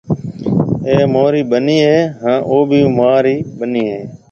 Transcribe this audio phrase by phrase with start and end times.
[0.87, 3.99] اَي مهاري ٻنَي هيَ هانَ او بي مهاري ٻنَي هيَ۔